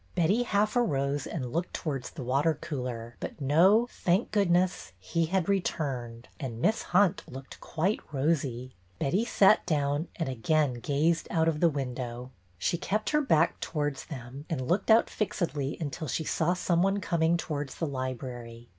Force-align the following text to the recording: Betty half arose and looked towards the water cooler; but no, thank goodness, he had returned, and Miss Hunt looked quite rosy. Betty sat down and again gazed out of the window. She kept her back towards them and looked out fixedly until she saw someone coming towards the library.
Betty 0.15 0.41
half 0.41 0.75
arose 0.75 1.27
and 1.27 1.53
looked 1.53 1.75
towards 1.75 2.09
the 2.09 2.23
water 2.23 2.57
cooler; 2.59 3.17
but 3.19 3.39
no, 3.39 3.85
thank 3.91 4.31
goodness, 4.31 4.93
he 4.97 5.27
had 5.27 5.47
returned, 5.47 6.27
and 6.39 6.59
Miss 6.59 6.81
Hunt 6.81 7.21
looked 7.27 7.59
quite 7.59 7.99
rosy. 8.11 8.71
Betty 8.97 9.23
sat 9.25 9.63
down 9.67 10.07
and 10.15 10.27
again 10.27 10.73
gazed 10.79 11.27
out 11.29 11.47
of 11.47 11.59
the 11.59 11.69
window. 11.69 12.31
She 12.57 12.79
kept 12.79 13.11
her 13.11 13.21
back 13.21 13.59
towards 13.59 14.05
them 14.07 14.45
and 14.49 14.67
looked 14.67 14.89
out 14.89 15.07
fixedly 15.07 15.77
until 15.79 16.07
she 16.07 16.23
saw 16.23 16.55
someone 16.55 16.99
coming 16.99 17.37
towards 17.37 17.75
the 17.75 17.85
library. 17.85 18.69